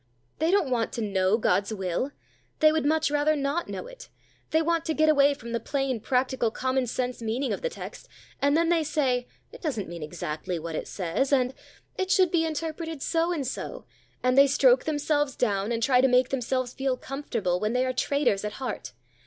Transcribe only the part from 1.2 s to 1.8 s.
God's